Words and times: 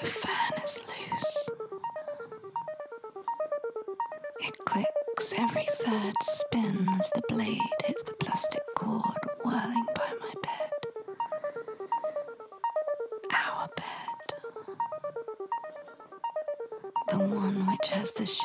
The 0.00 0.06
fan 0.06 0.52
is 0.64 0.80
loose. 0.86 1.50
It 4.40 4.58
clicks 4.66 5.34
every 5.38 5.64
third 5.64 6.14
spin 6.22 6.88
as 6.98 7.10
the 7.14 7.22
blade 7.28 7.60
hits 7.84 8.02
the 8.02 8.14
plastic 8.14 8.62
cord 8.76 9.02
whirling 9.44 9.86
by 9.94 10.12
my 10.20 10.32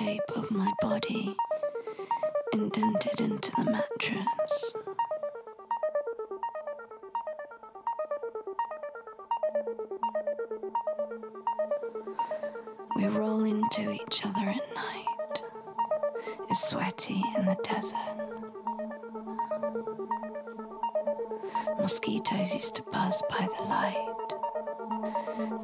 shape 0.04 0.32
of 0.36 0.50
my 0.50 0.72
body 0.82 1.36
indented 2.54 3.22
into 3.22 3.52
the 3.52 3.66
mattress. 3.66 4.76
We 12.96 13.06
roll 13.08 13.44
into 13.44 13.92
each 13.92 14.26
other 14.26 14.50
at 14.50 14.74
night, 14.74 15.44
is 16.50 16.60
sweaty 16.60 17.24
in 17.38 17.46
the 17.46 17.58
desert. 17.64 17.98
Mosquitoes 21.80 22.56
used 22.56 22.76
to 22.76 22.84
buzz 22.92 23.22
by 23.30 23.48
the 23.56 23.64
light 23.64 24.08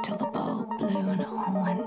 till 0.04 0.18
the 0.18 0.26
bulb 0.26 0.78
blew 0.78 1.10
and 1.10 1.22
it 1.22 1.28
all 1.28 1.64
went 1.64 1.87